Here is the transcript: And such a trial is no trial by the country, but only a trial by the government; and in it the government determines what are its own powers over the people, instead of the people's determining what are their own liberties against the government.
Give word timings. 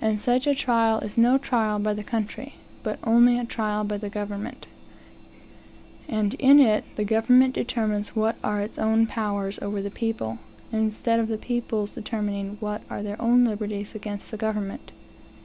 And 0.00 0.20
such 0.20 0.46
a 0.46 0.54
trial 0.54 1.00
is 1.00 1.18
no 1.18 1.38
trial 1.38 1.80
by 1.80 1.92
the 1.92 2.04
country, 2.04 2.54
but 2.84 3.00
only 3.02 3.36
a 3.36 3.44
trial 3.44 3.82
by 3.82 3.98
the 3.98 4.08
government; 4.08 4.68
and 6.06 6.34
in 6.34 6.60
it 6.60 6.84
the 6.94 7.02
government 7.02 7.56
determines 7.56 8.14
what 8.14 8.36
are 8.44 8.60
its 8.60 8.78
own 8.78 9.08
powers 9.08 9.58
over 9.60 9.82
the 9.82 9.90
people, 9.90 10.38
instead 10.70 11.18
of 11.18 11.26
the 11.26 11.36
people's 11.36 11.90
determining 11.96 12.58
what 12.60 12.82
are 12.88 13.02
their 13.02 13.20
own 13.20 13.44
liberties 13.44 13.92
against 13.92 14.30
the 14.30 14.36
government. 14.36 14.92